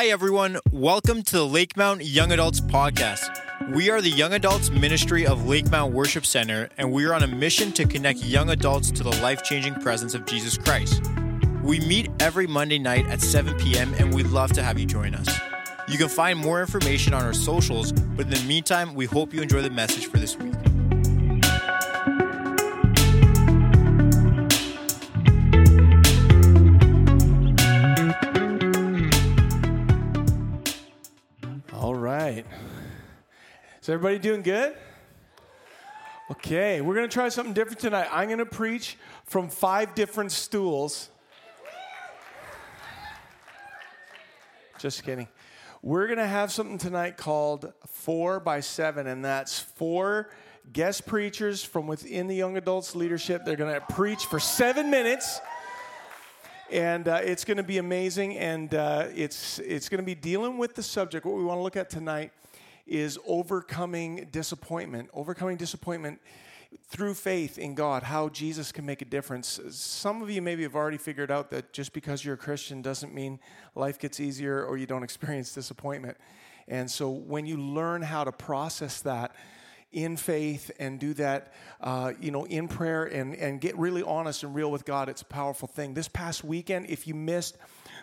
[0.00, 0.58] Hi, everyone.
[0.72, 3.70] Welcome to the Lake Mount Young Adults Podcast.
[3.74, 7.22] We are the Young Adults Ministry of Lake Mount Worship Center, and we are on
[7.22, 11.02] a mission to connect young adults to the life changing presence of Jesus Christ.
[11.62, 15.14] We meet every Monday night at 7 p.m., and we'd love to have you join
[15.14, 15.38] us.
[15.86, 19.42] You can find more information on our socials, but in the meantime, we hope you
[19.42, 20.54] enjoy the message for this week.
[33.82, 34.76] Is everybody doing good?
[36.30, 38.08] Okay, we're going to try something different tonight.
[38.12, 41.08] I'm going to preach from five different stools.
[44.78, 45.28] Just kidding.
[45.80, 50.28] We're going to have something tonight called Four by Seven, and that's four
[50.74, 53.46] guest preachers from within the young adults leadership.
[53.46, 55.40] They're going to preach for seven minutes
[56.70, 58.36] and uh, it's going to be amazing.
[58.36, 61.26] And uh, it's it's going to be dealing with the subject.
[61.26, 62.30] What we want to look at tonight
[62.90, 65.08] is overcoming disappointment.
[65.14, 66.20] Overcoming disappointment
[66.88, 68.02] through faith in God.
[68.02, 69.60] How Jesus can make a difference.
[69.70, 73.14] Some of you maybe have already figured out that just because you're a Christian doesn't
[73.14, 73.38] mean
[73.74, 76.16] life gets easier or you don't experience disappointment.
[76.68, 79.34] And so when you learn how to process that
[79.92, 84.42] in faith and do that, uh, you know, in prayer and, and get really honest
[84.42, 85.94] and real with God, it's a powerful thing.
[85.94, 87.56] This past weekend, if you missed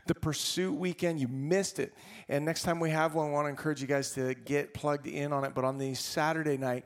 [0.08, 1.94] the Pursuit weekend, you missed it.
[2.30, 5.08] And next time we have one, I want to encourage you guys to get plugged
[5.08, 5.54] in on it.
[5.54, 6.86] But on the Saturday night,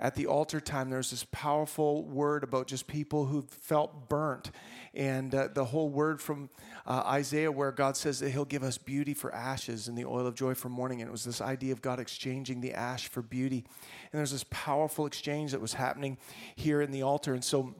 [0.00, 4.52] at the altar time, there's this powerful word about just people who felt burnt.
[4.94, 6.50] And uh, the whole word from
[6.86, 10.26] uh, Isaiah, where God says that He'll give us beauty for ashes and the oil
[10.26, 11.02] of joy for mourning.
[11.02, 13.64] And it was this idea of God exchanging the ash for beauty.
[14.12, 16.16] And there's this powerful exchange that was happening
[16.54, 17.34] here in the altar.
[17.34, 17.74] And so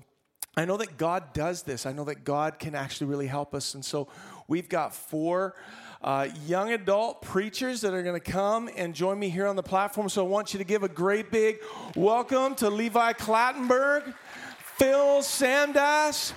[0.56, 1.86] I know that God does this.
[1.86, 3.74] I know that God can actually really help us.
[3.74, 4.08] And so
[4.48, 5.54] we've got four
[6.02, 9.62] uh, young adult preachers that are going to come and join me here on the
[9.62, 10.08] platform.
[10.08, 11.58] So I want you to give a great big
[11.96, 14.14] welcome to Levi Clattenburg,
[14.76, 16.32] Phil Samdass,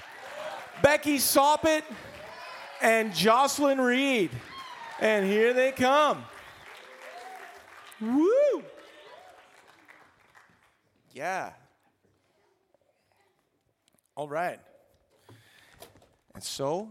[0.81, 1.84] Becky Soppitt,
[2.81, 4.31] and Jocelyn Reid.
[5.00, 6.24] And here they come.
[8.00, 8.63] Woo!
[11.13, 11.52] Yeah.
[14.22, 14.59] All right.
[16.36, 16.90] And so,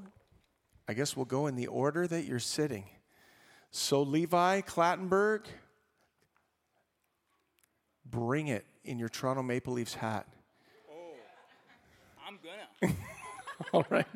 [0.88, 2.86] I guess we'll go in the order that you're sitting.
[3.70, 5.42] So, Levi Clattenburg,
[8.04, 10.26] bring it in your Toronto Maple Leafs hat.
[10.90, 11.12] Oh,
[12.26, 12.96] I'm gonna.
[13.72, 14.06] All right.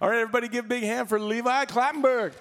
[0.00, 2.32] All right, everybody give a big hand for Levi Clattenburg.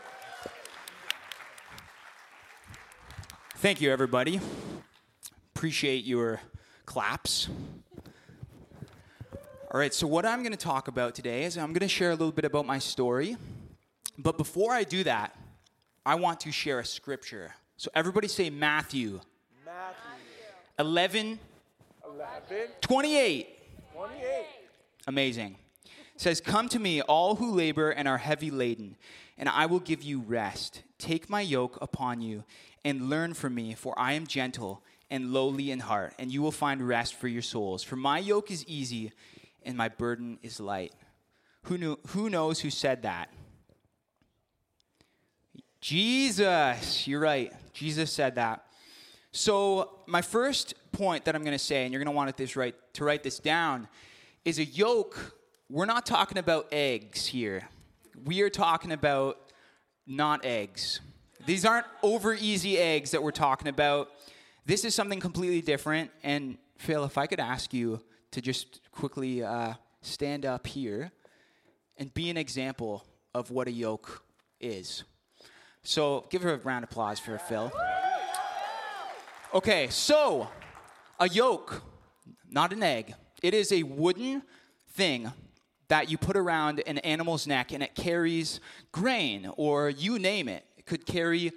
[3.56, 4.40] Thank you, everybody.
[5.56, 6.42] Appreciate your
[6.86, 7.50] claps.
[9.76, 12.12] All right, so what I'm going to talk about today is I'm going to share
[12.12, 13.36] a little bit about my story.
[14.18, 15.36] But before I do that,
[16.06, 17.54] I want to share a scripture.
[17.76, 19.20] So everybody say Matthew
[19.66, 20.00] Matthew
[20.80, 21.40] 11
[22.06, 23.50] 11, 28.
[23.94, 24.46] 28.
[25.08, 25.58] Amazing.
[25.84, 28.96] It says, Come to me, all who labor and are heavy laden,
[29.38, 30.84] and I will give you rest.
[31.00, 32.46] Take my yoke upon you
[32.86, 36.54] and learn from me, for I am gentle and lowly in heart, and you will
[36.54, 37.84] find rest for your souls.
[37.84, 39.12] For my yoke is easy
[39.66, 40.94] and my burden is light.
[41.64, 43.30] Who, knew, who knows who said that?
[45.82, 47.08] Jesus.
[47.08, 47.52] You're right.
[47.74, 48.66] Jesus said that.
[49.32, 52.54] So, my first point that I'm going to say, and you're going to want this
[52.54, 53.88] to write this down,
[54.46, 55.36] is a yoke.
[55.70, 57.68] We're not talking about eggs here.
[58.24, 59.38] We are talking about
[60.08, 61.02] not eggs.
[61.46, 64.10] These aren't over easy eggs that we're talking about.
[64.66, 66.12] This is something completely different.
[66.24, 68.02] And Phil, if I could ask you
[68.36, 71.10] to just quickly uh, stand up here
[71.96, 74.26] and be an example of what a yoke
[74.60, 75.06] is.
[75.84, 77.72] So, give her a round of applause for Phil.
[79.54, 80.50] Okay, so
[81.18, 81.82] a yoke,
[82.50, 83.14] not an egg.
[83.42, 84.44] It is a wooden
[84.90, 85.32] thing
[85.88, 88.60] that you put around an animal's neck and it carries
[88.92, 90.66] grain or you name it.
[90.76, 91.54] It could carry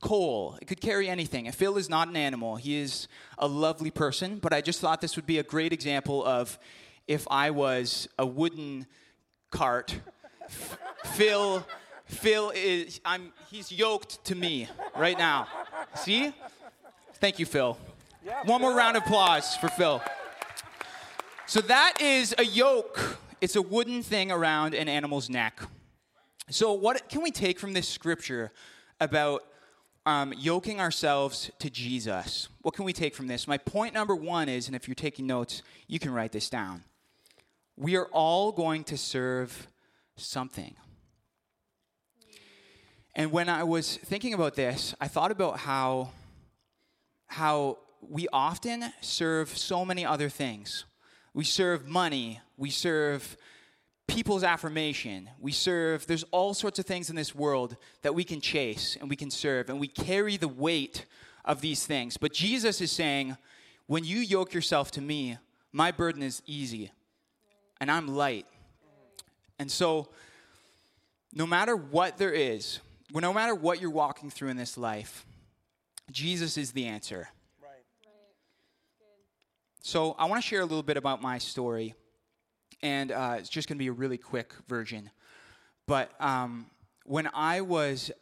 [0.00, 1.46] coal, it could carry anything.
[1.46, 3.08] And Phil is not an animal, he is
[3.38, 6.58] a lovely person, but I just thought this would be a great example of
[7.06, 8.86] if I was a wooden
[9.50, 9.98] cart.
[11.14, 11.64] Phil
[12.06, 15.48] Phil is I'm he's yoked to me right now.
[15.96, 16.32] See?
[17.14, 17.78] Thank you, Phil.
[18.44, 20.02] One more round of applause for Phil.
[21.46, 23.18] So that is a yoke.
[23.40, 25.60] It's a wooden thing around an animal's neck.
[26.50, 28.52] So what can we take from this scripture
[29.00, 29.44] about
[30.06, 32.48] um, yoking ourselves to Jesus?
[32.62, 33.48] What can we take from this?
[33.48, 36.84] My point number one is, and if you're taking notes, you can write this down.
[37.76, 39.66] We are all going to serve
[40.16, 40.74] something.
[43.14, 46.10] And when I was thinking about this, I thought about how,
[47.26, 50.84] how we often serve so many other things.
[51.32, 53.36] We serve money, we serve
[54.06, 58.40] people's affirmation, we serve, there's all sorts of things in this world that we can
[58.40, 61.06] chase and we can serve, and we carry the weight
[61.44, 62.16] of these things.
[62.16, 63.36] But Jesus is saying,
[63.86, 65.38] when you yoke yourself to me,
[65.72, 66.90] my burden is easy
[67.80, 68.46] and I'm light.
[69.58, 70.08] And so,
[71.32, 72.80] no matter what there is,
[73.12, 75.26] no matter what you're walking through in this life,
[76.10, 77.28] Jesus is the answer.
[77.62, 77.84] Right.
[79.82, 81.94] So, I want to share a little bit about my story,
[82.84, 85.10] and uh, it's just going to be a really quick version.
[85.88, 86.66] But um,
[87.04, 88.12] when I was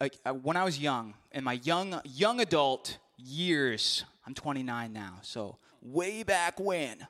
[0.00, 5.58] uh, when I was young, in my young young adult years, I'm 29 now, so
[5.82, 7.06] way back when,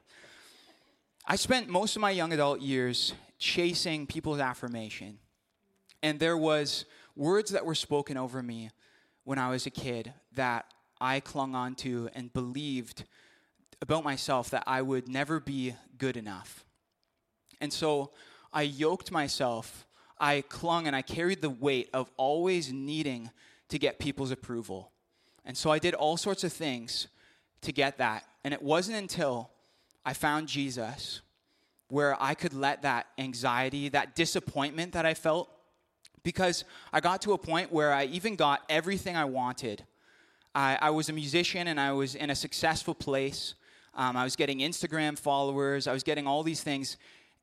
[1.24, 5.18] I spent most of my young adult years chasing people's affirmation,
[6.02, 6.84] and there was
[7.14, 8.70] words that were spoken over me
[9.22, 10.66] when I was a kid that
[11.00, 13.04] I clung on to and believed
[13.80, 16.64] about myself that I would never be good enough.
[17.60, 18.10] And so
[18.52, 19.86] I yoked myself,
[20.18, 23.30] I clung and I carried the weight of always needing
[23.68, 24.92] to get people's approval.
[25.44, 27.08] And so I did all sorts of things
[27.62, 28.24] to get that.
[28.44, 29.50] And it wasn't until
[30.04, 31.20] I found Jesus
[31.88, 35.50] where I could let that anxiety, that disappointment that I felt,
[36.22, 39.84] because I got to a point where I even got everything I wanted.
[40.54, 43.54] I, I was a musician and I was in a successful place.
[43.94, 45.86] Um, I was getting Instagram followers.
[45.86, 46.98] I was getting all these things,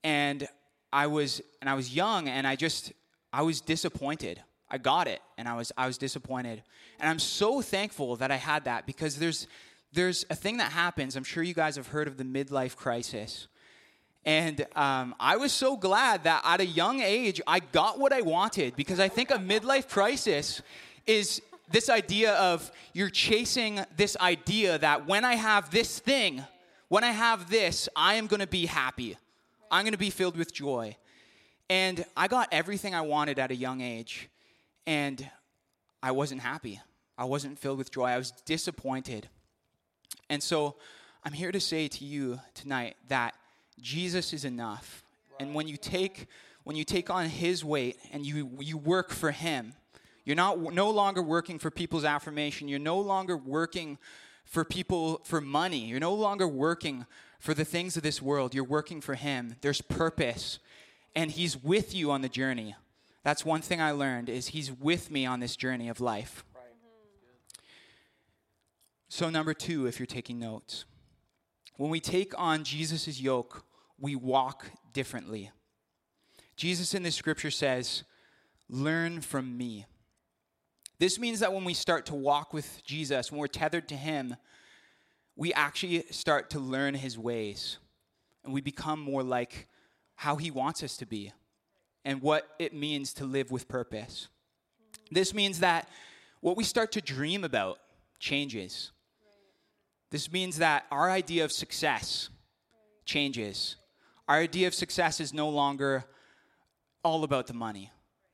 [0.06, 0.48] and
[0.94, 2.94] I was and I was young, and I just
[3.34, 4.42] I was disappointed.
[4.70, 6.62] I got it, and I was I was disappointed,
[7.00, 9.48] and I'm so thankful that I had that because there's
[9.92, 11.16] there's a thing that happens.
[11.16, 13.48] I'm sure you guys have heard of the midlife crisis.
[14.26, 18.22] And um, I was so glad that at a young age, I got what I
[18.22, 20.62] wanted because I think a midlife crisis
[21.06, 21.42] is
[21.72, 26.44] this idea of you're chasing this idea that when I have this thing,
[26.90, 29.18] when I have this, I am going to be happy.
[29.72, 30.98] I'm going to be filled with joy.
[31.70, 34.30] And I got everything I wanted at a young age,
[34.86, 35.28] and
[36.04, 36.80] I wasn't happy.
[37.18, 38.06] I wasn't filled with joy.
[38.06, 39.30] I was disappointed.
[40.30, 40.76] And so
[41.24, 43.36] I'm here to say to you tonight that
[43.80, 45.04] Jesus is enough.
[45.40, 46.28] And when you take
[46.64, 49.74] when you take on his weight and you you work for him,
[50.24, 52.68] you're not no longer working for people's affirmation.
[52.68, 53.98] You're no longer working
[54.46, 55.80] for people for money.
[55.80, 57.06] You're no longer working
[57.40, 58.54] for the things of this world.
[58.54, 59.56] You're working for him.
[59.62, 60.60] There's purpose
[61.16, 62.76] and he's with you on the journey.
[63.24, 66.44] That's one thing I learned is he's with me on this journey of life.
[69.08, 70.86] So number 2 if you're taking notes.
[71.78, 73.64] When we take on Jesus' yoke,
[74.00, 75.52] we walk differently.
[76.56, 78.04] Jesus in the scripture says,
[78.70, 79.86] Learn from me.
[80.98, 84.36] This means that when we start to walk with Jesus, when we're tethered to Him,
[85.36, 87.78] we actually start to learn His ways
[88.44, 89.68] and we become more like
[90.16, 91.34] how He wants us to be
[92.04, 94.28] and what it means to live with purpose.
[95.12, 95.90] This means that
[96.42, 97.80] what we start to dream about
[98.20, 98.92] changes.
[100.12, 102.30] This means that our idea of success
[103.06, 103.76] changes.
[104.28, 106.06] Our idea of success is no longer
[107.04, 107.92] all about the money.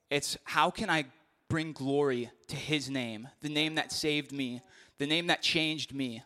[0.10, 1.06] It's how can I
[1.50, 4.62] bring glory to his name, the name that saved me,
[4.98, 6.24] the name that changed me.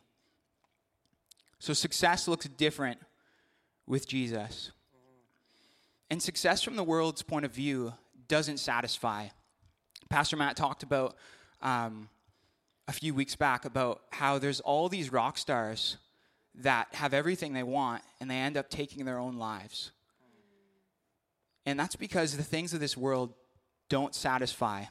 [1.65, 2.99] So success looks different
[3.87, 4.69] with Jesus.
[6.11, 7.91] And success from the world's point of view
[8.27, 9.29] doesn't satisfy.
[10.07, 11.15] Pastor Matt talked about
[11.63, 12.07] um,
[12.87, 15.97] a few weeks back about how there's all these rock stars
[16.53, 19.89] that have everything they want and they end up taking their own lives.
[21.65, 23.33] And that's because the things of this world
[23.89, 24.83] don't satisfy.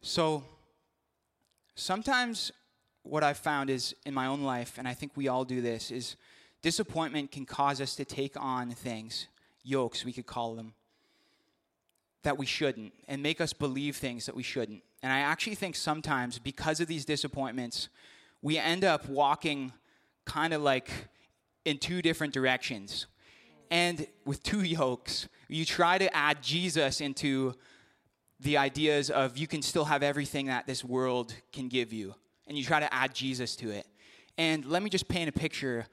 [0.00, 0.44] So
[1.74, 2.52] sometimes
[3.04, 5.90] what I've found is in my own life, and I think we all do this,
[5.90, 6.16] is
[6.62, 9.28] disappointment can cause us to take on things,
[9.62, 10.74] yokes, we could call them,
[12.22, 14.82] that we shouldn't and make us believe things that we shouldn't.
[15.02, 17.90] And I actually think sometimes because of these disappointments,
[18.40, 19.72] we end up walking
[20.24, 20.90] kind of like
[21.64, 23.06] in two different directions.
[23.70, 27.54] And with two yokes, you try to add Jesus into
[28.40, 32.14] the ideas of you can still have everything that this world can give you,
[32.46, 33.86] and you try to add Jesus to it.
[34.36, 35.86] And let me just paint a picture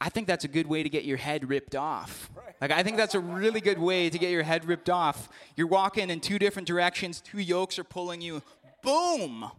[0.00, 2.30] I think that's a good way to get your head ripped off.
[2.60, 5.28] Like, I think that's a really good way to get your head ripped off.
[5.56, 8.42] You're walking in two different directions, two yokes are pulling you.
[8.82, 9.50] Boom!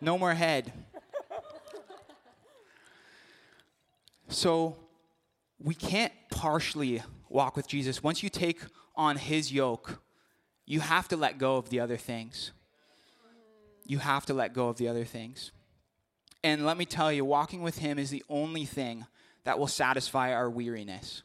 [0.00, 0.72] No more head.
[4.28, 4.76] So,
[5.58, 8.02] we can't partially walk with Jesus.
[8.02, 8.60] Once you take
[8.94, 10.02] on his yoke,
[10.66, 12.52] you have to let go of the other things.
[13.86, 15.52] You have to let go of the other things.
[16.42, 19.06] And let me tell you, walking with him is the only thing
[19.44, 21.22] that will satisfy our weariness.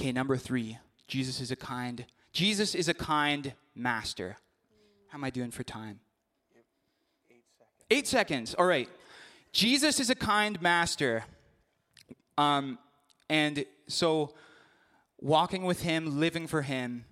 [0.00, 2.04] Okay, number three, Jesus is a kind.
[2.32, 4.36] Jesus is a kind master.
[5.08, 6.00] How am I doing for time?
[7.90, 8.54] Eight seconds.
[8.54, 8.88] All right.
[9.52, 11.24] Jesus is a kind master.
[12.36, 12.78] Um,
[13.30, 14.34] and so
[15.20, 17.06] walking with him, living for him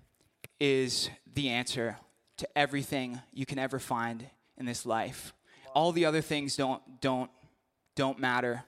[0.59, 1.97] is the answer
[2.37, 4.27] to everything you can ever find
[4.57, 5.33] in this life.
[5.73, 7.29] All the other things don't don't
[7.95, 8.63] don't matter.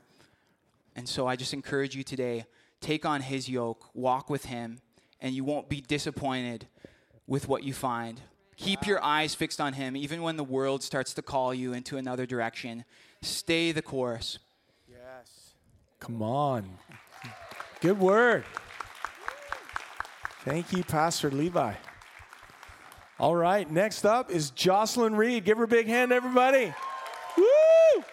[0.95, 2.45] And so I just encourage you today,
[2.81, 4.79] take on his yoke, walk with him,
[5.21, 6.67] and you won't be disappointed
[7.27, 8.21] with what you find.
[8.57, 11.95] Keep your eyes fixed on him even when the world starts to call you into
[11.95, 12.83] another direction.
[13.21, 14.39] Stay the course.
[14.89, 15.53] Yes.
[15.99, 16.69] Come on.
[17.79, 18.43] Good word.
[20.43, 21.73] Thank you, Pastor Levi.
[23.19, 25.43] All right, next up is Jocelyn Reid.
[25.43, 26.73] Give her a big hand, everybody.
[27.35, 28.03] Woo!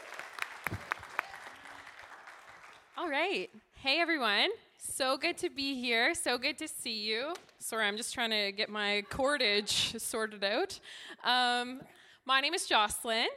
[2.98, 3.48] All right.
[3.74, 4.48] Hey, everyone.
[4.78, 6.12] So good to be here.
[6.12, 7.34] So good to see you.
[7.60, 10.80] Sorry, I'm just trying to get my cordage sorted out.
[11.22, 11.82] Um,
[12.24, 13.28] my name is Jocelyn,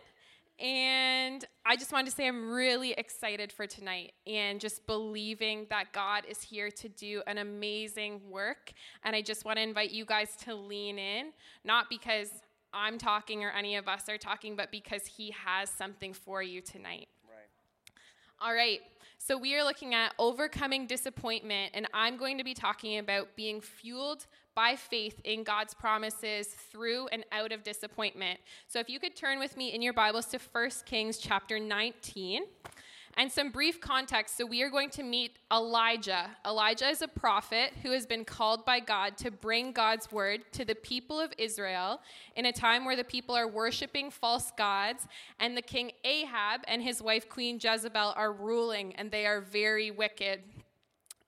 [0.60, 5.94] and I just wanted to say I'm really excited for tonight and just believing that
[5.94, 8.74] God is here to do an amazing work.
[9.04, 11.32] And I just want to invite you guys to lean in,
[11.63, 12.30] not because
[12.74, 16.62] I'm talking or any of us are talking, but because He has something for you
[16.62, 17.08] tonight.
[18.42, 18.80] All right,
[19.18, 23.60] so we are looking at overcoming disappointment, and I'm going to be talking about being
[23.60, 24.25] fueled
[24.56, 28.39] by faith in God's promises through and out of disappointment.
[28.68, 32.44] So if you could turn with me in your Bibles to 1 Kings chapter 19.
[33.18, 34.38] And some brief context.
[34.38, 36.29] So, we are going to meet Elijah.
[36.46, 40.63] Elijah is a prophet who has been called by God to bring God's word to
[40.63, 42.01] the people of Israel
[42.36, 45.08] in a time where the people are worshiping false gods,
[45.39, 49.91] and the king Ahab and his wife Queen Jezebel are ruling, and they are very
[49.91, 50.41] wicked.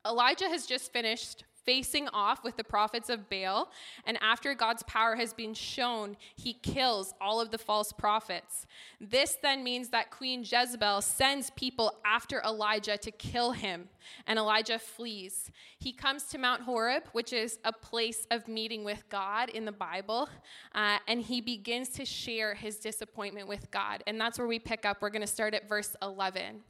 [0.06, 3.72] Elijah has just finished facing off with the prophets of Baal.
[4.06, 8.66] And after God's power has been shown, he kills all of the false prophets.
[9.00, 13.90] This then means that Queen Jezebel sends people after Elijah to kill him,
[14.28, 15.52] and Elijah flees.
[15.80, 19.72] He comes to Mount Horeb, which is a place of meeting with God in the
[19.72, 20.30] Bible,
[20.74, 24.04] uh, and he begins to share his disappointment with God.
[24.08, 25.02] And that's where we pick up.
[25.02, 26.62] We're going to start at verse 11.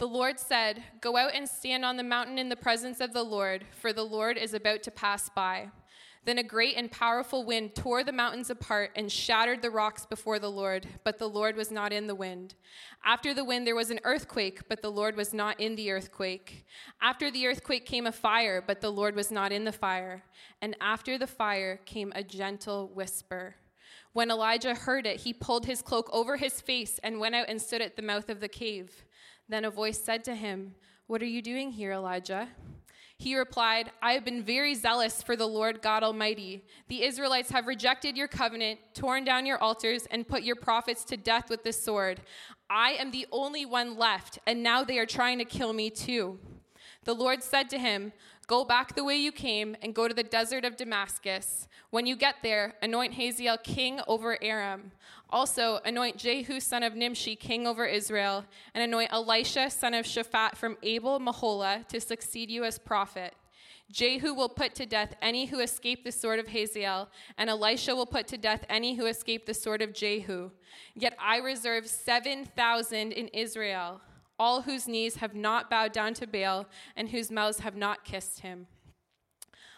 [0.00, 3.22] The Lord said, Go out and stand on the mountain in the presence of the
[3.22, 5.68] Lord, for the Lord is about to pass by.
[6.24, 10.38] Then a great and powerful wind tore the mountains apart and shattered the rocks before
[10.38, 12.54] the Lord, but the Lord was not in the wind.
[13.04, 16.64] After the wind, there was an earthquake, but the Lord was not in the earthquake.
[17.02, 20.22] After the earthquake came a fire, but the Lord was not in the fire.
[20.62, 23.56] And after the fire came a gentle whisper.
[24.14, 27.60] When Elijah heard it, he pulled his cloak over his face and went out and
[27.60, 29.04] stood at the mouth of the cave.
[29.50, 30.76] Then a voice said to him,
[31.08, 32.46] What are you doing here, Elijah?
[33.18, 36.64] He replied, I have been very zealous for the Lord God Almighty.
[36.86, 41.16] The Israelites have rejected your covenant, torn down your altars, and put your prophets to
[41.16, 42.20] death with the sword.
[42.70, 46.38] I am the only one left, and now they are trying to kill me too.
[47.04, 48.12] The Lord said to him,
[48.50, 51.68] Go back the way you came and go to the desert of Damascus.
[51.90, 54.90] When you get there, anoint Hazael king over Aram.
[55.30, 60.56] Also, anoint Jehu son of Nimshi king over Israel, and anoint Elisha son of Shaphat
[60.56, 63.34] from Abel Meholah to succeed you as prophet.
[63.88, 68.04] Jehu will put to death any who escape the sword of Hazael, and Elisha will
[68.04, 70.50] put to death any who escape the sword of Jehu.
[70.96, 74.00] Yet I reserve 7,000 in Israel
[74.40, 76.66] all whose knees have not bowed down to Baal
[76.96, 78.66] and whose mouths have not kissed him.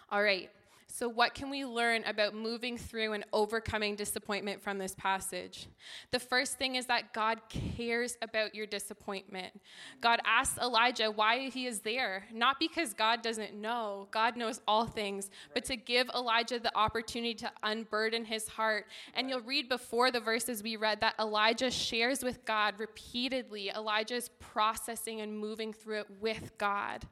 [0.09, 0.50] All right.
[0.94, 5.66] So, what can we learn about moving through and overcoming disappointment from this passage?
[6.11, 9.58] The first thing is that God cares about your disappointment.
[10.02, 14.84] God asks Elijah why he is there, not because God doesn't know, God knows all
[14.84, 18.84] things, but to give Elijah the opportunity to unburden his heart.
[19.14, 23.70] And you'll read before the verses we read that Elijah shares with God repeatedly.
[23.70, 27.06] Elijah is processing and moving through it with God.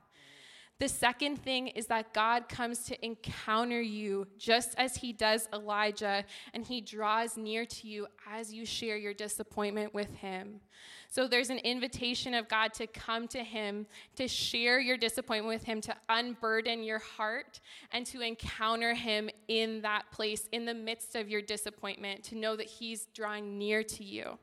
[0.80, 6.24] The second thing is that God comes to encounter you just as he does Elijah,
[6.54, 10.60] and he draws near to you as you share your disappointment with him.
[11.10, 15.64] So there's an invitation of God to come to him, to share your disappointment with
[15.64, 17.60] him, to unburden your heart,
[17.92, 22.56] and to encounter him in that place, in the midst of your disappointment, to know
[22.56, 24.38] that he's drawing near to you.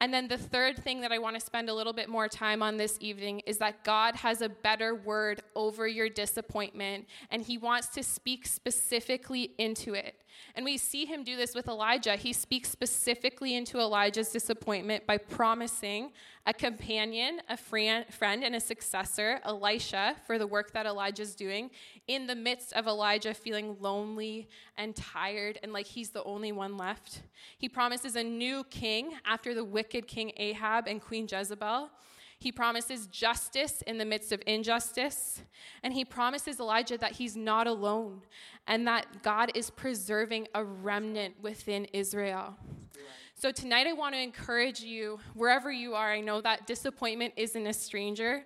[0.00, 2.62] And then the third thing that I want to spend a little bit more time
[2.62, 7.56] on this evening is that God has a better word over your disappointment, and He
[7.56, 10.16] wants to speak specifically into it.
[10.56, 12.16] And we see Him do this with Elijah.
[12.16, 16.10] He speaks specifically into Elijah's disappointment by promising
[16.44, 21.70] a companion, a friend, and a successor, Elisha, for the work that Elijah's doing,
[22.06, 26.76] in the midst of Elijah feeling lonely and tired and like he's the only one
[26.76, 27.22] left.
[27.56, 31.90] He promises a new king after the wicked king Ahab and Queen Jezebel.
[32.38, 35.42] He promises justice in the midst of injustice.
[35.82, 38.22] And he promises Elijah that he's not alone
[38.66, 42.56] and that God is preserving a remnant within Israel.
[43.44, 46.10] So tonight, I want to encourage you, wherever you are.
[46.10, 48.42] I know that disappointment isn't a stranger,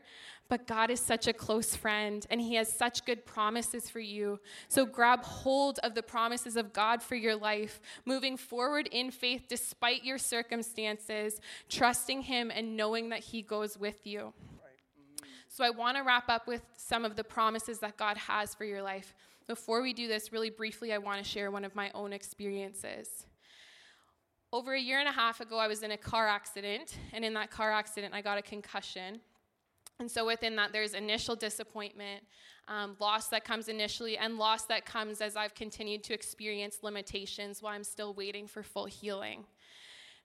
[0.49, 4.41] but God is such a close friend and He has such good promises for you.
[4.67, 9.45] So grab hold of the promises of God for your life, moving forward in faith
[9.49, 14.33] despite your circumstances, trusting Him and knowing that He goes with you.
[15.47, 18.65] So I want to wrap up with some of the promises that God has for
[18.65, 19.15] your life.
[19.47, 23.28] Before we do this, really briefly, I want to share one of my own experiences.
[24.51, 27.35] Over a year and a half ago, I was in a car accident, and in
[27.35, 29.21] that car accident, I got a concussion.
[30.01, 32.25] And so within that, there's initial disappointment,
[32.67, 37.61] um, loss that comes initially, and loss that comes as I've continued to experience limitations
[37.63, 39.45] while I'm still waiting for full healing.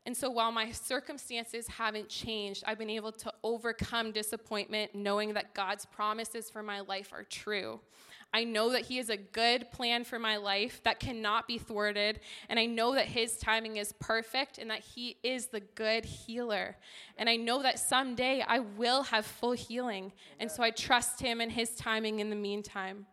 [0.06, 5.54] And so while my circumstances haven't changed, I've been able to overcome disappointment knowing that
[5.54, 7.82] God's promises for my life are true.
[8.34, 12.20] I know that He has a good plan for my life that cannot be thwarted.
[12.50, 16.76] And I know that His timing is perfect and that He is the good healer.
[17.18, 20.12] And I know that someday I will have full healing.
[20.40, 23.06] And so I trust Him and His timing in the meantime.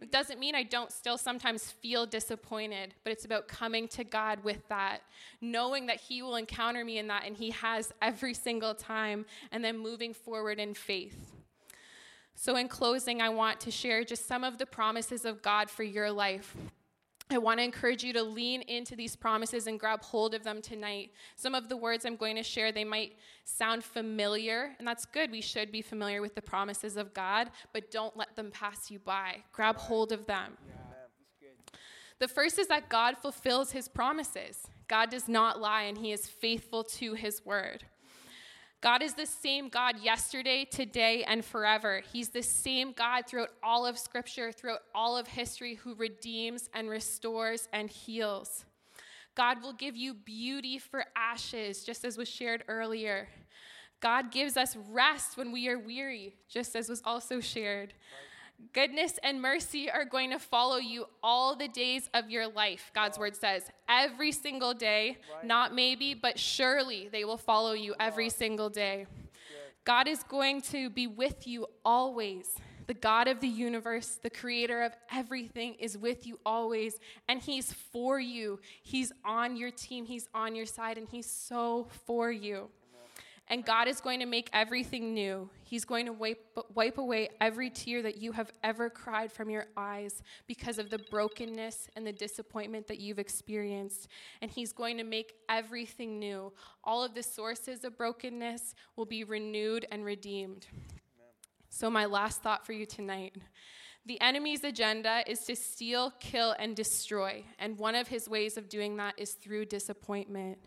[0.00, 4.44] It doesn't mean I don't still sometimes feel disappointed, but it's about coming to God
[4.44, 5.00] with that,
[5.40, 9.64] knowing that He will encounter me in that, and He has every single time, and
[9.64, 11.32] then moving forward in faith.
[12.34, 15.82] So, in closing, I want to share just some of the promises of God for
[15.82, 16.56] your life.
[17.30, 20.60] I want to encourage you to lean into these promises and grab hold of them
[20.60, 21.10] tonight.
[21.36, 25.30] Some of the words I'm going to share, they might sound familiar, and that's good.
[25.30, 28.98] We should be familiar with the promises of God, but don't let them pass you
[28.98, 29.42] by.
[29.52, 30.58] Grab hold of them.
[32.18, 34.66] The first is that God fulfills his promises.
[34.86, 37.84] God does not lie, and he is faithful to his word.
[38.84, 42.02] God is the same God yesterday, today, and forever.
[42.12, 46.90] He's the same God throughout all of Scripture, throughout all of history, who redeems and
[46.90, 48.66] restores and heals.
[49.34, 53.26] God will give you beauty for ashes, just as was shared earlier.
[54.00, 57.94] God gives us rest when we are weary, just as was also shared.
[58.72, 63.18] Goodness and mercy are going to follow you all the days of your life, God's
[63.18, 63.70] word says.
[63.88, 69.06] Every single day, not maybe, but surely they will follow you every single day.
[69.84, 72.56] God is going to be with you always.
[72.86, 77.72] The God of the universe, the creator of everything, is with you always, and He's
[77.72, 78.60] for you.
[78.82, 82.68] He's on your team, He's on your side, and He's so for you.
[83.48, 85.50] And God is going to make everything new.
[85.64, 86.42] He's going to wipe,
[86.74, 91.00] wipe away every tear that you have ever cried from your eyes because of the
[91.10, 94.08] brokenness and the disappointment that you've experienced.
[94.40, 96.52] And He's going to make everything new.
[96.84, 100.66] All of the sources of brokenness will be renewed and redeemed.
[101.68, 103.36] So, my last thought for you tonight.
[104.06, 107.42] The enemy's agenda is to steal, kill, and destroy.
[107.58, 110.58] And one of his ways of doing that is through disappointment.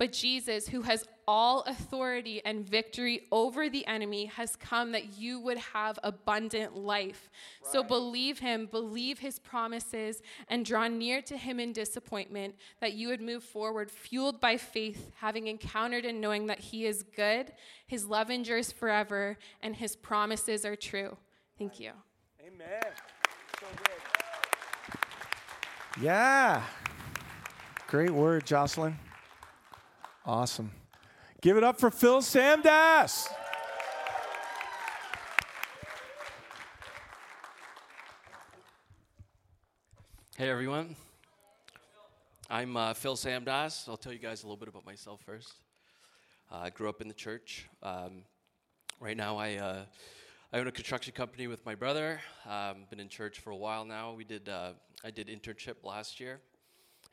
[0.00, 5.38] But Jesus, who has all authority and victory over the enemy, has come that you
[5.40, 7.28] would have abundant life.
[7.62, 7.70] Right.
[7.70, 13.08] So believe him, believe his promises, and draw near to him in disappointment, that you
[13.08, 17.52] would move forward, fueled by faith, having encountered and knowing that he is good,
[17.86, 21.14] his love endures forever, and his promises are true.
[21.58, 21.90] Thank you.
[22.40, 22.80] Amen.
[23.60, 24.00] So good.
[26.02, 26.62] Yeah.
[27.86, 28.96] Great word, Jocelyn.
[30.30, 30.70] Awesome.
[31.40, 33.26] Give it up for Phil Samdass.
[40.36, 40.94] Hey everyone.
[42.48, 43.88] I'm uh, Phil Samdass.
[43.88, 45.52] I'll tell you guys a little bit about myself first.
[46.48, 47.68] Uh, I grew up in the church.
[47.82, 48.22] Um,
[49.00, 49.82] right now, I uh,
[50.52, 52.20] I own a construction company with my brother.
[52.48, 54.12] Um, been in church for a while now.
[54.12, 56.38] We did uh, I did internship last year,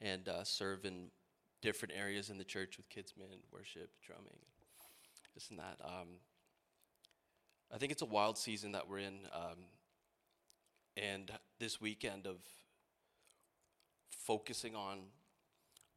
[0.04, 1.10] and uh, serve in
[1.62, 4.40] different areas in the church with kids, men, worship, drumming,
[5.34, 5.78] this and that.
[5.84, 6.08] Um,
[7.74, 9.66] I think it's a wild season that we're in, um,
[10.96, 12.38] and this weekend of
[14.10, 15.00] focusing on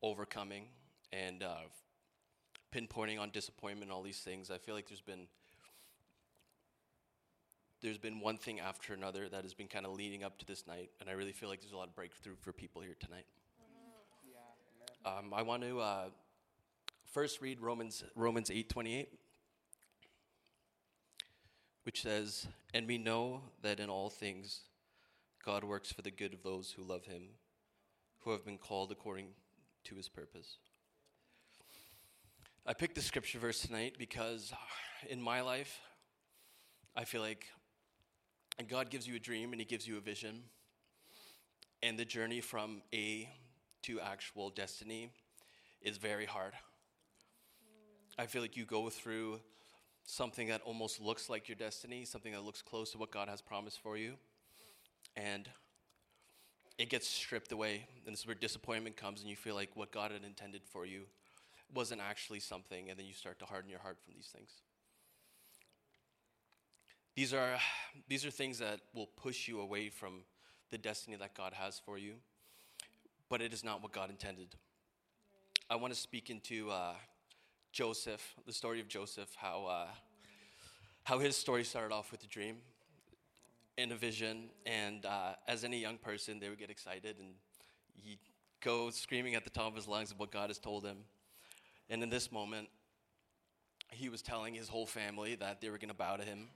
[0.03, 0.67] overcoming
[1.13, 1.69] and uh,
[2.75, 5.27] pinpointing on disappointment, all these things, I feel like there's been
[7.83, 10.67] there's been one thing after another that has been kind of leading up to this
[10.67, 13.25] night, and I really feel like there's a lot of breakthrough for people here tonight.
[15.03, 16.05] Um, I want to uh,
[17.11, 19.09] first read Romans Romans eight twenty eight,
[21.85, 24.61] which says, "And we know that in all things,
[25.43, 27.31] God works for the good of those who love Him,
[28.21, 29.29] who have been called according
[29.85, 30.59] to His purpose."
[32.67, 34.53] I picked the scripture verse tonight because
[35.09, 35.81] in my life,
[36.95, 37.47] I feel like
[38.69, 40.43] God gives you a dream and He gives you a vision,
[41.83, 43.31] and the journey from A
[43.83, 45.11] to actual destiny
[45.83, 46.53] is very hard.
[48.19, 49.41] I feel like you go through
[50.05, 53.41] something that almost looks like your destiny, something that looks close to what God has
[53.41, 54.15] promised for you,
[55.17, 55.49] and
[56.79, 57.87] it gets stripped away.
[58.05, 60.85] And this is where disappointment comes, and you feel like what God had intended for
[60.85, 61.03] you
[61.75, 64.51] wasn't actually something, and then you start to harden your heart from these things.
[67.15, 67.59] These are,
[68.09, 70.25] these are things that will push you away from
[70.71, 72.15] the destiny that God has for you,
[73.31, 74.49] but it is not what God intended.
[75.71, 76.95] I want to speak into uh,
[77.73, 79.87] Joseph, the story of Joseph, how, uh,
[81.05, 82.57] how his story started off with a dream
[83.79, 84.51] and a vision.
[84.67, 87.29] And uh, as any young person, they would get excited and
[87.95, 88.19] he'd
[88.61, 90.99] go screaming at the top of his lungs of what God has told him.
[91.89, 92.69] And in this moment,
[93.93, 96.49] he was telling his whole family that they were going to bow to him.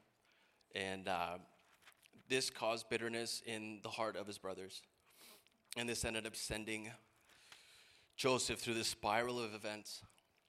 [0.75, 1.39] And uh,
[2.29, 4.83] this caused bitterness in the heart of his brothers.
[5.77, 6.91] And this ended up sending
[8.17, 10.03] Joseph through this spiral of events.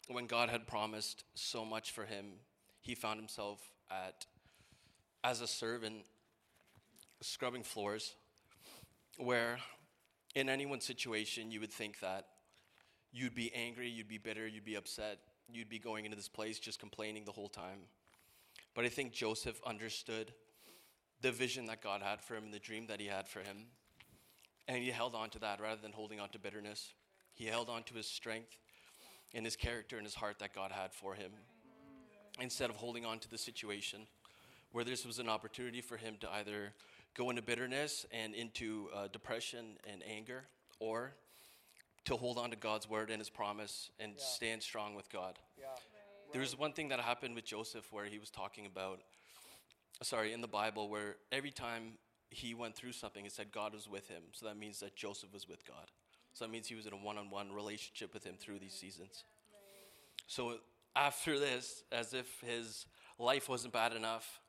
[0.07, 2.33] When God had promised so much for him,
[2.81, 3.59] he found himself
[3.89, 4.27] at,
[5.23, 6.05] as a servant,
[7.21, 8.13] scrubbing floors,
[9.17, 9.57] where
[10.35, 12.27] in anyone's situation, you would think that
[13.11, 15.19] you'd be angry, you'd be bitter, you'd be upset,
[15.51, 17.79] you'd be going into this place just complaining the whole time.
[18.75, 20.33] But I think Joseph understood
[21.21, 23.67] the vision that God had for him and the dream that he had for him.
[24.67, 26.93] And he held on to that rather than holding on to bitterness.
[27.33, 28.57] He held on to his strength
[29.33, 31.31] and his character and his heart that God had for him
[32.41, 34.01] instead of holding on to the situation
[34.71, 36.73] where this was an opportunity for him to either
[37.15, 40.43] go into bitterness and into uh, depression and anger
[40.79, 41.13] or
[42.03, 44.23] to hold on to God's word and his promise and yeah.
[44.23, 45.39] stand strong with God.
[45.57, 45.67] Yeah.
[45.67, 45.79] Right.
[46.33, 48.99] There was one thing that happened with Joseph where he was talking about,
[50.01, 51.93] sorry, in the Bible, where every time
[52.35, 54.23] he went through something, it said God was with him.
[54.33, 55.91] So that means that Joseph was with God.
[56.33, 58.73] So that means he was in a one on one relationship with him through these
[58.73, 59.23] seasons.
[60.27, 60.57] So
[60.95, 62.85] after this, as if his
[63.17, 64.39] life wasn't bad enough,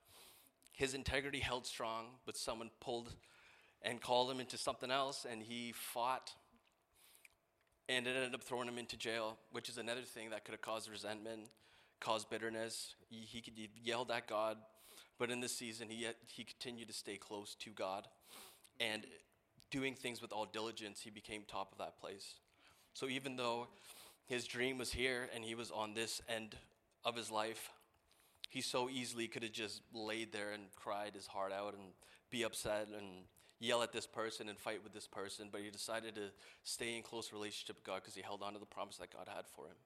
[0.72, 3.12] his integrity held strong, but someone pulled
[3.82, 6.32] and called him into something else, and he fought
[7.88, 10.60] and it ended up throwing him into jail, which is another thing that could have
[10.60, 11.48] caused resentment,
[12.00, 12.94] caused bitterness.
[13.08, 14.56] He, could yelled at God,
[15.18, 18.06] but in this season, he, he continued to stay close to God.
[18.80, 19.06] And
[19.70, 22.34] doing things with all diligence, he became top of that place.
[22.94, 23.68] So even though
[24.26, 26.56] his dream was here and he was on this end
[27.04, 27.70] of his life,
[28.48, 31.82] he so easily could have just laid there and cried his heart out and
[32.30, 33.24] be upset and
[33.58, 36.30] yell at this person and fight with this person, but he decided to
[36.62, 39.28] stay in close relationship with God because he held on to the promise that God
[39.34, 39.76] had for him.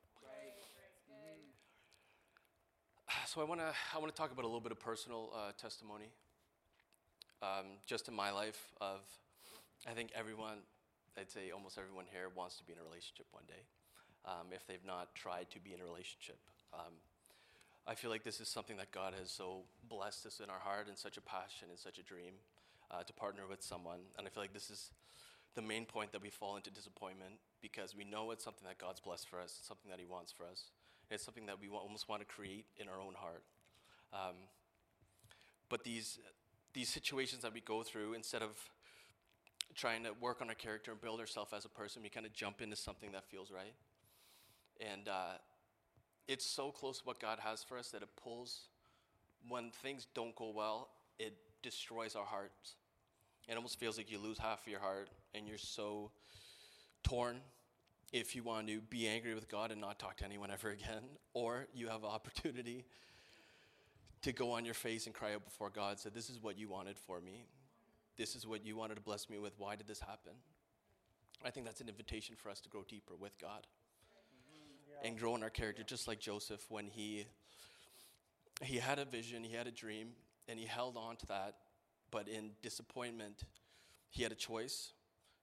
[3.30, 5.52] So I want to I want to talk about a little bit of personal uh,
[5.56, 6.10] testimony,
[7.40, 8.58] um, just in my life.
[8.80, 9.06] Of
[9.88, 10.66] I think everyone,
[11.16, 13.62] I'd say almost everyone here wants to be in a relationship one day,
[14.24, 16.38] um, if they've not tried to be in a relationship.
[16.74, 16.98] Um,
[17.86, 20.88] I feel like this is something that God has so blessed us in our heart
[20.88, 22.34] and such a passion and such a dream
[22.90, 24.00] uh, to partner with someone.
[24.18, 24.90] And I feel like this is
[25.54, 28.98] the main point that we fall into disappointment because we know it's something that God's
[28.98, 30.72] blessed for us, something that He wants for us.
[31.10, 33.42] It's something that we almost want to create in our own heart.
[34.12, 34.36] Um,
[35.68, 36.18] but these,
[36.72, 38.50] these situations that we go through, instead of
[39.74, 42.32] trying to work on our character and build ourselves as a person, we kind of
[42.32, 43.74] jump into something that feels right.
[44.80, 45.38] And uh,
[46.28, 48.68] it's so close to what God has for us that it pulls,
[49.48, 52.76] when things don't go well, it destroys our hearts.
[53.48, 56.10] It almost feels like you lose half of your heart and you're so
[57.02, 57.40] torn
[58.12, 61.02] if you want to be angry with God and not talk to anyone ever again,
[61.34, 62.84] or you have an opportunity
[64.22, 66.68] to go on your face and cry out before God, say, This is what you
[66.68, 67.44] wanted for me.
[68.16, 69.54] This is what you wanted to bless me with.
[69.58, 70.32] Why did this happen?
[71.44, 75.02] I think that's an invitation for us to grow deeper with God mm-hmm.
[75.02, 75.08] yeah.
[75.08, 77.26] and grow in our character, just like Joseph when he
[78.62, 80.08] he had a vision, he had a dream,
[80.46, 81.54] and he held on to that.
[82.10, 83.44] But in disappointment,
[84.10, 84.92] he had a choice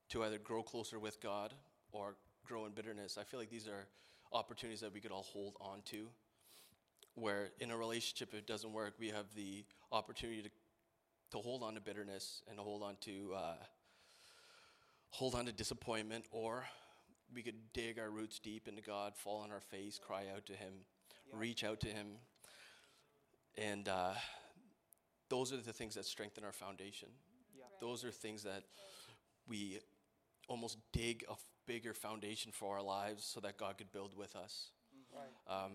[0.09, 1.53] to either grow closer with God
[1.91, 2.15] or
[2.47, 3.17] grow in bitterness.
[3.19, 3.87] I feel like these are
[4.31, 6.07] opportunities that we could all hold on to.
[7.15, 10.49] Where in a relationship, if it doesn't work, we have the opportunity to,
[11.31, 13.55] to hold on to bitterness and hold on to uh,
[15.09, 16.65] hold on to disappointment, or
[17.33, 20.53] we could dig our roots deep into God, fall on our face, cry out to
[20.53, 20.73] Him,
[21.33, 22.07] reach out to Him,
[23.57, 24.13] and uh,
[25.29, 27.09] those are the things that strengthen our foundation.
[27.81, 28.63] Those are things that
[29.47, 29.79] we
[30.47, 31.33] almost dig a
[31.67, 34.71] bigger foundation for our lives so that God could build with us.
[35.47, 35.71] Um,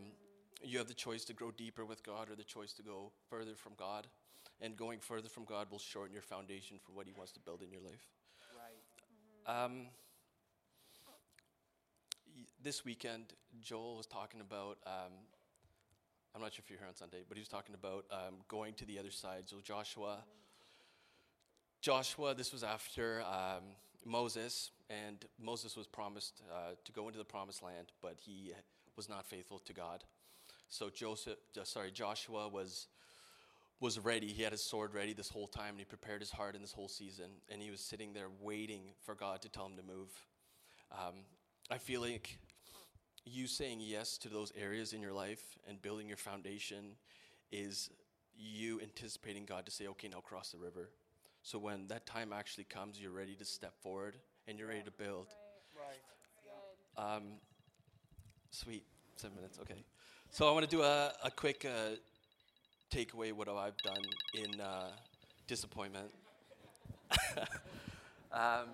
[0.62, 3.54] you have the choice to grow deeper with God or the choice to go further
[3.54, 4.06] from God.
[4.60, 7.62] And going further from God will shorten your foundation for what He wants to build
[7.62, 8.08] in your life.
[9.46, 9.86] Um,
[12.62, 14.78] this weekend, Joel was talking about.
[14.86, 15.12] Um,
[16.34, 18.72] I'm not sure if you're here on Sunday, but he was talking about um, going
[18.74, 19.42] to the other side.
[19.46, 20.24] So Joshua,
[21.82, 23.64] Joshua, this was after um,
[24.04, 28.52] Moses, and Moses was promised uh, to go into the promised land, but he
[28.96, 30.04] was not faithful to God.
[30.68, 32.88] So Joseph, uh, sorry, Joshua was
[33.80, 34.28] was ready.
[34.28, 36.72] He had his sword ready this whole time, and he prepared his heart in this
[36.72, 37.26] whole season.
[37.50, 40.08] And he was sitting there waiting for God to tell him to move.
[40.92, 41.14] Um,
[41.68, 42.38] I feel like
[43.24, 46.96] you saying yes to those areas in your life and building your foundation
[47.50, 47.90] is
[48.36, 50.90] you anticipating God to say, okay, now cross the river.
[51.42, 54.90] So when that time actually comes, you're ready to step forward and you're ready to
[54.92, 55.26] build.
[55.76, 57.16] Right.
[57.16, 57.22] Um,
[58.50, 58.84] sweet,
[59.16, 59.82] seven minutes, okay.
[60.30, 61.96] So I want to do a, a quick uh,
[62.90, 64.02] takeaway what I've done
[64.34, 64.90] in uh,
[65.46, 66.10] disappointment.
[68.32, 68.68] um,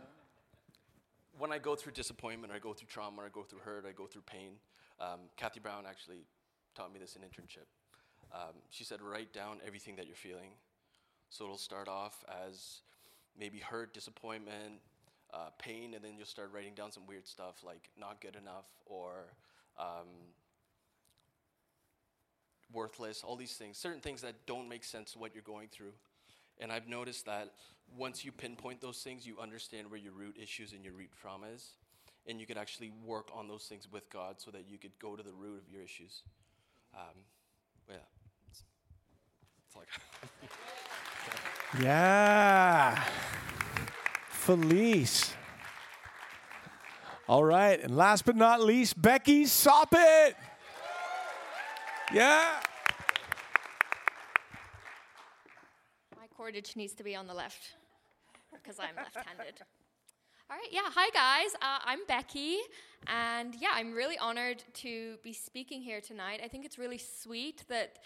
[1.39, 3.87] when I go through disappointment, or I go through trauma, or I go through hurt,
[3.89, 4.53] I go through pain.
[5.01, 6.27] Um, Kathy Brown actually
[6.75, 7.67] taught me this in internship.
[8.33, 10.51] Um, she said, write down everything that you're feeling.
[11.31, 12.81] So it'll start off as
[13.39, 14.81] maybe hurt, disappointment,
[15.33, 18.67] uh, pain, and then you'll start writing down some weird stuff like not good enough
[18.87, 19.27] or
[19.79, 20.07] um,
[22.73, 25.93] worthless, all these things, certain things that don't make sense to what you're going through.
[26.61, 27.53] And I've noticed that
[27.97, 31.47] once you pinpoint those things, you understand where your root issues and your root trauma
[31.55, 31.73] is.
[32.27, 35.17] And you could actually work on those things with God so that you could go
[35.17, 36.23] to the root of your issues.
[36.95, 37.25] Um,
[37.89, 37.97] yeah.
[38.47, 38.63] That's,
[39.65, 40.51] that's all I got.
[41.83, 43.05] Yeah.
[44.31, 45.35] Felice.
[47.29, 47.79] All right.
[47.79, 50.35] And last but not least, Becky Soppitt.
[52.13, 52.61] Yeah.
[56.17, 57.75] My cordage needs to be on the left
[58.51, 59.61] because I'm left handed.
[60.51, 60.81] All right, yeah.
[60.85, 61.55] Hi, guys.
[61.57, 62.57] Uh, I'm Becky.
[63.07, 66.41] And yeah, I'm really honored to be speaking here tonight.
[66.43, 67.99] I think it's really sweet that,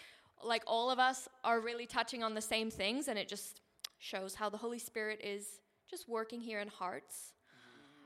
[0.45, 3.61] like, all of us are really touching on the same things, and it just
[3.99, 7.33] shows how the Holy Spirit is just working here in hearts.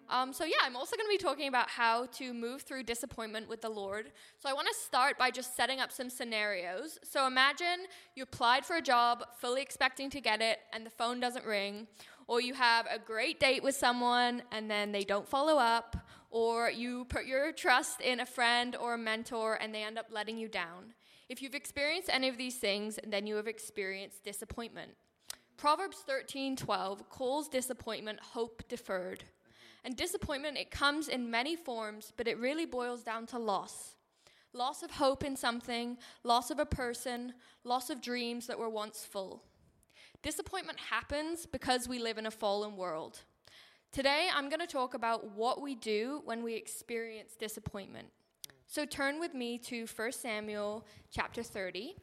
[0.10, 3.50] Um, so, yeah, I'm also going to be talking about how to move through disappointment
[3.50, 4.12] with the Lord.
[4.38, 6.98] So, I want to start by just setting up some scenarios.
[7.04, 11.20] So, imagine you applied for a job, fully expecting to get it, and the phone
[11.20, 11.88] doesn't ring.
[12.28, 15.96] Or you have a great date with someone and then they don't follow up.
[16.30, 20.08] Or you put your trust in a friend or a mentor and they end up
[20.12, 20.94] letting you down.
[21.30, 24.92] If you've experienced any of these things, then you have experienced disappointment.
[25.58, 29.26] Proverbs 13:12 calls disappointment hope deferred.
[29.84, 33.96] And disappointment, it comes in many forms, but it really boils down to loss.
[34.54, 39.04] Loss of hope in something, loss of a person, loss of dreams that were once
[39.04, 39.44] full.
[40.22, 43.22] Disappointment happens because we live in a fallen world.
[43.92, 48.12] Today, I'm going to talk about what we do when we experience disappointment.
[48.70, 51.96] So turn with me to 1 Samuel chapter 30.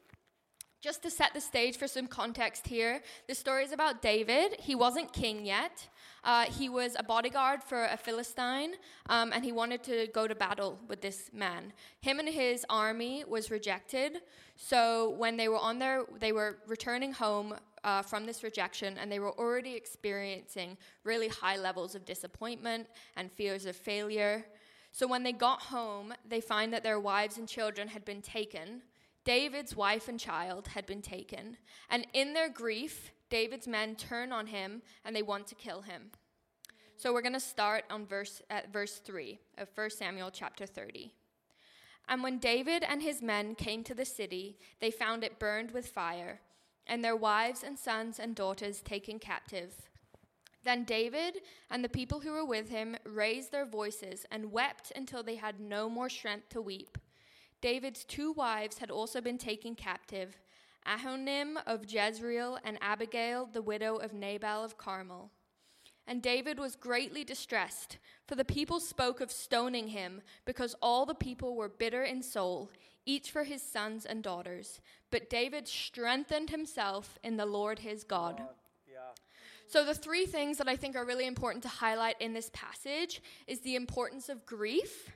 [0.80, 4.56] Just to set the stage for some context here, the story is about David.
[4.58, 5.86] He wasn't king yet.
[6.24, 8.72] Uh, he was a bodyguard for a Philistine,
[9.10, 11.74] um, and he wanted to go to battle with this man.
[12.00, 14.22] Him and his army was rejected.
[14.56, 19.12] So when they were on their, they were returning home uh, from this rejection, and
[19.12, 24.46] they were already experiencing really high levels of disappointment and fears of failure.
[24.94, 28.82] So when they got home, they find that their wives and children had been taken.
[29.24, 31.56] David's wife and child had been taken.
[31.90, 36.12] And in their grief, David's men turn on him and they want to kill him.
[36.96, 41.12] So we're going to start on verse at verse 3 of 1 Samuel chapter 30.
[42.08, 45.88] And when David and his men came to the city, they found it burned with
[45.88, 46.40] fire,
[46.86, 49.88] and their wives and sons and daughters taken captive.
[50.64, 55.22] Then David and the people who were with him raised their voices and wept until
[55.22, 56.98] they had no more strength to weep.
[57.60, 60.36] David's two wives had also been taken captive
[60.86, 65.30] Ahinoam of Jezreel and Abigail, the widow of Nabal of Carmel.
[66.06, 67.96] And David was greatly distressed,
[68.26, 72.70] for the people spoke of stoning him, because all the people were bitter in soul,
[73.06, 74.82] each for his sons and daughters.
[75.10, 78.42] But David strengthened himself in the Lord his God.
[79.66, 83.22] So, the three things that I think are really important to highlight in this passage
[83.46, 85.10] is the importance of grief,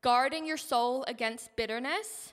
[0.00, 2.32] guarding your soul against bitterness,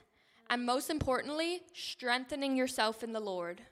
[0.50, 3.62] and most importantly, strengthening yourself in the Lord.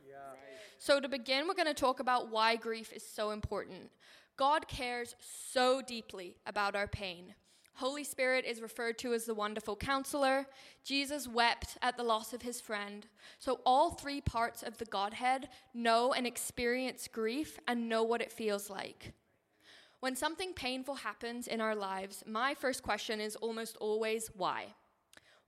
[0.79, 3.91] So, to begin, we're going to talk about why grief is so important.
[4.37, 5.15] God cares
[5.53, 7.35] so deeply about our pain.
[7.75, 10.47] Holy Spirit is referred to as the wonderful counselor.
[10.85, 13.07] Jesus wept at the loss of his friend.
[13.39, 18.33] So, all three parts of the Godhead know and experience grief and know what it
[18.33, 19.13] feels like.
[20.01, 24.75] When something painful happens in our lives, my first question is almost always why?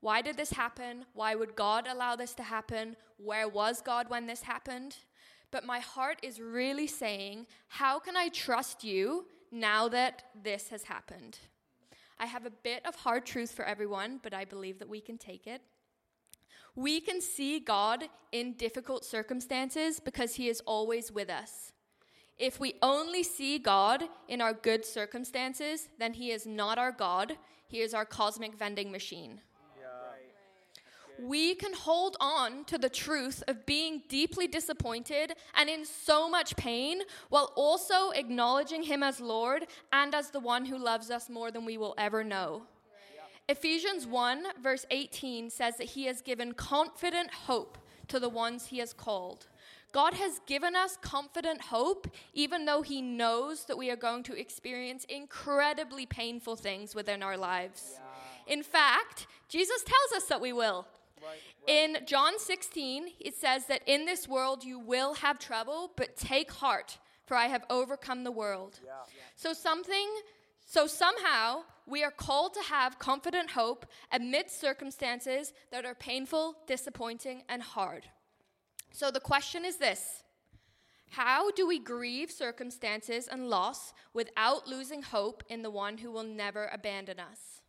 [0.01, 1.05] Why did this happen?
[1.15, 2.97] Why would God allow this to happen?
[3.19, 4.97] Where was God when this happened?
[5.53, 10.85] but my heart is really saying, How can I trust you now that this has
[10.85, 11.39] happened?
[12.23, 15.19] I have a bit of hard truth for everyone, but I believe that we can
[15.19, 15.61] take it.
[16.77, 21.73] We can see God in difficult circumstances because He is always with us.
[22.39, 27.39] If we only see God in our good circumstances, then He is not our God,
[27.67, 29.41] He is our cosmic vending machine
[31.21, 36.57] we can hold on to the truth of being deeply disappointed and in so much
[36.57, 41.51] pain while also acknowledging Him as Lord and as the one who loves us more
[41.51, 42.63] than we will ever know.
[43.49, 48.79] Ephesians 1, verse 18 says that He has given confident hope to the ones He
[48.79, 49.47] has called.
[49.93, 54.39] God has given us confident hope, even though He knows that we are going to
[54.39, 58.01] experience incredibly painful things within our lives.
[58.47, 60.87] In fact, Jesus tells us that we will.
[61.67, 66.51] In John 16, it says that in this world you will have trouble, but take
[66.51, 68.81] heart, for I have overcome the world.
[68.85, 68.93] Yeah.
[69.37, 70.09] So something
[70.73, 77.43] so somehow we are called to have confident hope amidst circumstances that are painful, disappointing,
[77.49, 78.07] and hard.
[78.91, 80.23] So the question is this
[81.11, 86.25] How do we grieve circumstances and loss without losing hope in the one who will
[86.25, 87.61] never abandon us?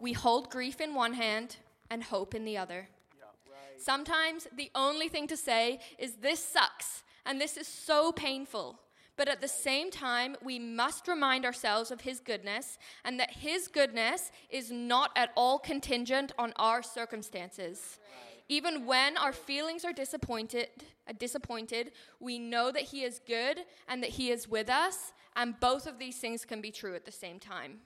[0.00, 1.56] We hold grief in one hand
[1.94, 2.88] and hope in the other.
[3.16, 3.80] Yeah, right.
[3.80, 8.80] Sometimes the only thing to say is, This sucks, and this is so painful.
[9.16, 13.68] But at the same time, we must remind ourselves of His goodness and that His
[13.68, 18.00] goodness is not at all contingent on our circumstances.
[18.48, 20.66] Even when our feelings are disappointed,
[21.08, 25.58] uh, disappointed, we know that He is good and that He is with us, and
[25.60, 27.78] both of these things can be true at the same time.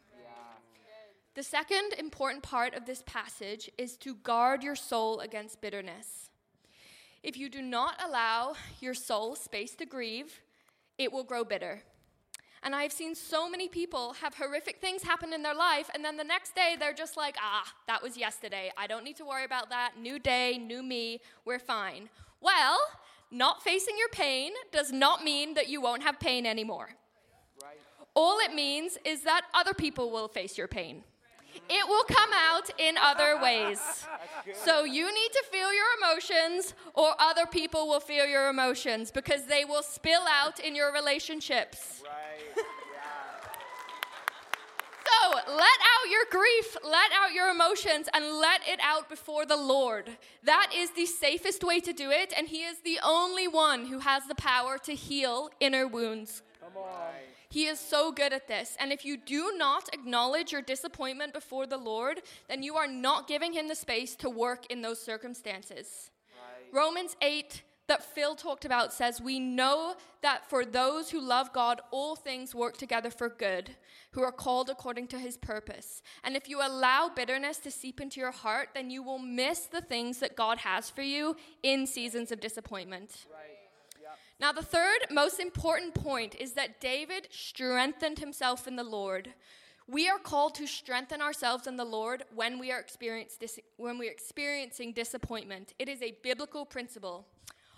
[1.38, 6.30] The second important part of this passage is to guard your soul against bitterness.
[7.22, 10.40] If you do not allow your soul space to grieve,
[10.98, 11.82] it will grow bitter.
[12.64, 16.16] And I've seen so many people have horrific things happen in their life, and then
[16.16, 18.72] the next day they're just like, ah, that was yesterday.
[18.76, 19.92] I don't need to worry about that.
[19.96, 22.08] New day, new me, we're fine.
[22.40, 22.80] Well,
[23.30, 26.88] not facing your pain does not mean that you won't have pain anymore.
[27.62, 27.78] Right.
[28.14, 31.04] All it means is that other people will face your pain
[31.68, 33.80] it will come out in other ways.
[34.64, 39.44] So you need to feel your emotions, or other people will feel your emotions because
[39.44, 42.02] they will spill out in your relationships.
[42.02, 42.64] Right.
[45.08, 49.56] So let out your grief, let out your emotions, and let it out before the
[49.56, 50.16] Lord.
[50.44, 53.98] That is the safest way to do it, and He is the only one who
[53.98, 56.42] has the power to heal inner wounds.
[56.60, 57.12] Come on.
[57.50, 58.76] He is so good at this.
[58.78, 63.26] And if you do not acknowledge your disappointment before the Lord, then you are not
[63.26, 66.10] giving Him the space to work in those circumstances.
[66.36, 66.78] Right.
[66.78, 71.80] Romans 8, that Phil talked about, says, We know that for those who love God,
[71.90, 73.70] all things work together for good,
[74.12, 76.02] who are called according to His purpose.
[76.22, 79.80] And if you allow bitterness to seep into your heart, then you will miss the
[79.80, 83.26] things that God has for you in seasons of disappointment.
[83.32, 83.57] Right.
[84.40, 89.34] Now, the third most important point is that David strengthened himself in the Lord.
[89.88, 92.84] We are called to strengthen ourselves in the Lord when we are,
[93.40, 95.72] dis- when we are experiencing disappointment.
[95.78, 97.26] It is a biblical principle.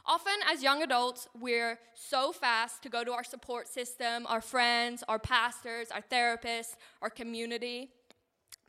[0.05, 5.03] Often, as young adults, we're so fast to go to our support system, our friends,
[5.09, 7.91] our pastors, our therapists, our community.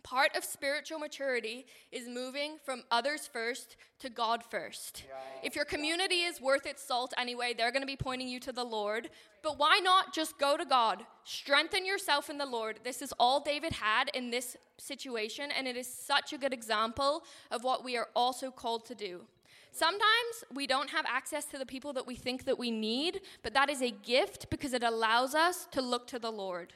[0.04, 5.04] Part of spiritual maturity is moving from others first to God first.
[5.44, 8.52] If your community is worth its salt anyway, they're going to be pointing you to
[8.52, 9.10] the Lord.
[9.44, 11.04] But why not just go to God?
[11.24, 12.80] Strengthen yourself in the Lord.
[12.84, 17.24] This is all David had in this situation, and it is such a good example
[17.52, 19.22] of what we are also called to do.
[19.72, 23.54] Sometimes we don't have access to the people that we think that we need, but
[23.54, 26.74] that is a gift because it allows us to look to the Lord.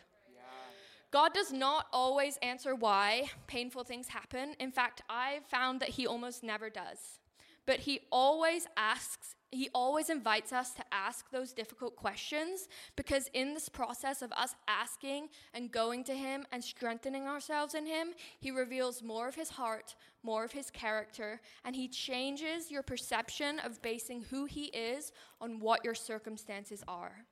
[1.12, 4.56] God does not always answer why painful things happen.
[4.60, 7.20] In fact, I've found that He almost never does.
[7.66, 13.54] But He always asks, He always invites us to ask those difficult questions because in
[13.54, 18.52] this process of us asking and going to Him and strengthening ourselves in Him, He
[18.52, 23.82] reveals more of His heart, more of His character, and He changes your perception of
[23.82, 27.26] basing who He is on what your circumstances are.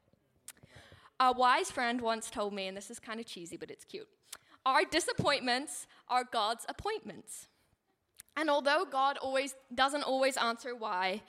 [1.20, 4.08] A wise friend once told me, and this is kind of cheesy, but it's cute
[4.66, 7.48] our disappointments are God's appointments.
[8.36, 11.22] And although God always doesn't always answer why,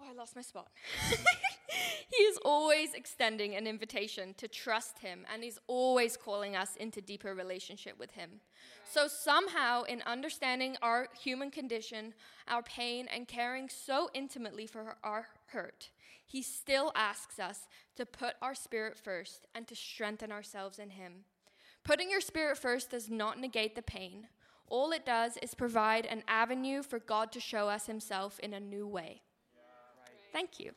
[0.00, 0.68] oh, I lost my spot.
[2.10, 7.00] he is always extending an invitation to trust him and he's always calling us into
[7.00, 8.40] deeper relationship with him.
[8.90, 12.14] So somehow in understanding our human condition,
[12.48, 15.90] our pain and caring so intimately for our hurt,
[16.26, 21.24] he still asks us to put our spirit first and to strengthen ourselves in Him.
[21.84, 24.26] Putting your spirit first does not negate the pain.
[24.68, 28.60] All it does is provide an avenue for God to show us Himself in a
[28.60, 29.22] new way.
[30.32, 30.72] Thank you.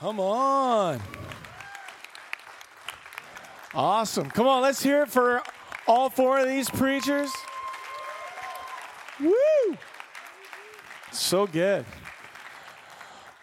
[0.00, 1.00] Come on.
[3.74, 4.30] Awesome.
[4.30, 5.42] Come on, let's hear it for
[5.86, 7.30] all four of these preachers.
[9.20, 9.76] Woo!
[11.10, 11.84] So good.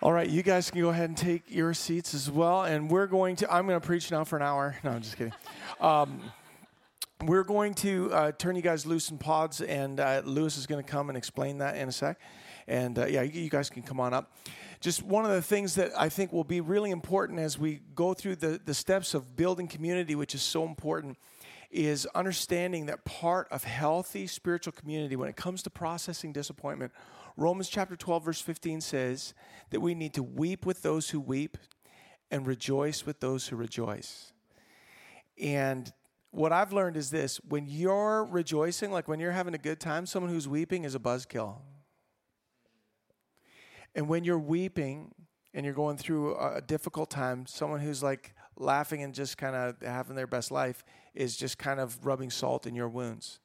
[0.09, 2.63] All right, you guys can go ahead and take your seats as well.
[2.63, 4.75] And we're going to, I'm going to preach now for an hour.
[4.83, 5.33] No, I'm just kidding.
[5.79, 6.19] Um,
[7.23, 10.83] we're going to uh, turn you guys loose in pods, and uh, Lewis is going
[10.83, 12.19] to come and explain that in a sec.
[12.67, 14.35] And uh, yeah, you, guys can come on up.
[14.81, 18.15] Just one of the things that I think will be really important as we go
[18.15, 21.19] through the, the steps of building community, which is so important,
[21.69, 26.91] is understanding that part of healthy spiritual community when it comes to processing disappointment
[27.39, 29.33] Romans chapter 12, verse 15 says
[29.69, 31.57] that we need to weep with those who weep
[32.29, 34.33] and rejoice with those who rejoice.
[35.41, 35.91] And
[36.31, 40.05] what I've learned is this when you're rejoicing, like when you're having a good time,
[40.05, 41.59] someone who's weeping is a buzzkill.
[43.95, 45.13] And when you're weeping
[45.53, 49.77] and you're going through a difficult time, someone who's like laughing and just kind of
[49.81, 50.83] having their best life
[51.15, 53.39] is just kind of rubbing salt in your wounds.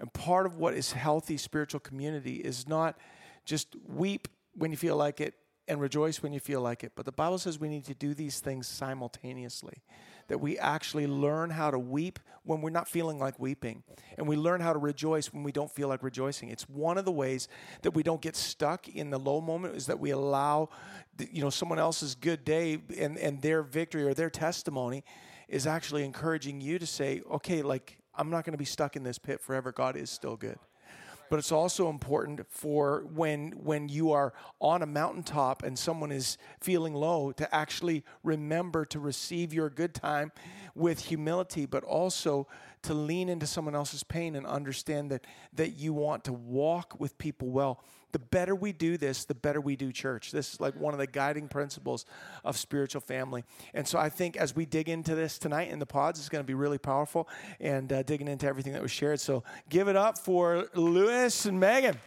[0.00, 2.98] And part of what is healthy spiritual community is not
[3.44, 5.34] just weep when you feel like it
[5.68, 6.92] and rejoice when you feel like it.
[6.96, 9.82] But the Bible says we need to do these things simultaneously.
[10.26, 13.82] That we actually learn how to weep when we're not feeling like weeping.
[14.16, 16.48] And we learn how to rejoice when we don't feel like rejoicing.
[16.48, 17.46] It's one of the ways
[17.82, 20.70] that we don't get stuck in the low moment is that we allow
[21.30, 25.04] you know someone else's good day and, and their victory or their testimony
[25.48, 29.02] is actually encouraging you to say, okay, like I'm not going to be stuck in
[29.02, 29.72] this pit forever.
[29.72, 30.58] God is still good.
[31.30, 36.36] But it's also important for when when you are on a mountaintop and someone is
[36.60, 40.32] feeling low to actually remember to receive your good time
[40.74, 42.46] with humility, but also
[42.82, 47.16] to lean into someone else's pain and understand that that you want to walk with
[47.16, 47.82] people well
[48.12, 50.32] the better we do this, the better we do church.
[50.32, 52.04] This is like one of the guiding principles
[52.44, 53.44] of spiritual family.
[53.74, 56.42] And so I think as we dig into this tonight in the pods, it's going
[56.42, 57.28] to be really powerful
[57.60, 59.20] and uh, digging into everything that was shared.
[59.20, 61.98] So give it up for Lewis and Megan.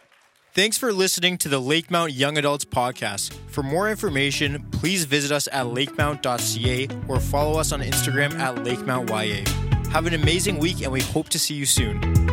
[0.54, 3.34] Thanks for listening to the Lakemount Young Adults Podcast.
[3.48, 9.48] For more information, please visit us at lakemount.ca or follow us on Instagram at lakemountya.
[9.88, 12.23] Have an amazing week, and we hope to see you soon.